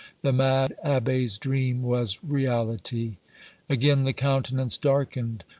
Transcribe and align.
The 0.23 0.33
mad 0.33 0.73
abbé's 0.83 1.37
dream 1.37 1.83
was 1.83 2.23
reality!" 2.23 3.17
Again 3.69 4.03
the 4.03 4.13
countenance 4.13 4.75
darkened. 4.79 5.43